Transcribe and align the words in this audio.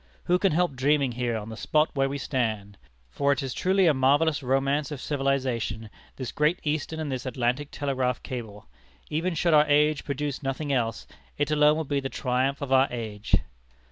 Who 0.23 0.39
can 0.39 0.51
help 0.51 0.75
dreaming 0.75 1.11
here, 1.11 1.37
on 1.37 1.49
the 1.49 1.55
spot 1.55 1.91
where 1.93 2.09
we 2.09 2.17
stand? 2.17 2.79
For 3.11 3.31
it 3.31 3.43
is 3.43 3.53
truly 3.53 3.85
a 3.85 3.93
marvellous 3.93 4.41
romance 4.41 4.89
of 4.89 4.99
civilization, 4.99 5.91
this 6.15 6.31
Great 6.31 6.59
Eastern 6.63 6.99
and 6.99 7.11
this 7.11 7.27
Atlantic 7.27 7.69
Telegraph 7.69 8.23
cable. 8.23 8.67
Even 9.11 9.35
should 9.35 9.53
our 9.53 9.67
age 9.67 10.03
produce 10.03 10.41
nothing 10.41 10.73
else, 10.73 11.05
it 11.37 11.51
alone 11.51 11.77
would 11.77 11.87
be 11.87 11.99
the 11.99 12.09
triumph 12.09 12.63
of 12.63 12.73
our 12.73 12.87
age." 12.89 13.37